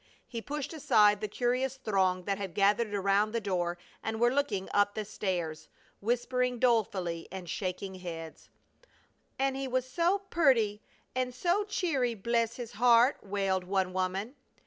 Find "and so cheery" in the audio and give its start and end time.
11.13-12.15